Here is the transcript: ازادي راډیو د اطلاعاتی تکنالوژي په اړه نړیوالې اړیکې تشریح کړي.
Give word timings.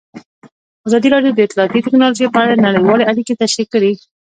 ازادي 0.87 1.07
راډیو 1.15 1.35
د 1.35 1.39
اطلاعاتی 1.47 1.85
تکنالوژي 1.85 2.25
په 2.33 2.39
اړه 2.43 2.63
نړیوالې 2.65 3.07
اړیکې 3.11 3.39
تشریح 3.41 3.67
کړي. 3.73 3.91